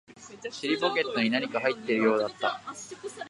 [0.51, 2.59] 尻ポケットに何か入っているようだった